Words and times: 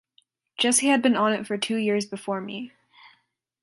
Jesse 0.57 0.87
had 0.87 1.03
been 1.03 1.15
on 1.15 1.31
it 1.31 1.45
for 1.45 1.59
two 1.59 1.75
years 1.75 2.07
before 2.07 2.41
me. 2.41 2.73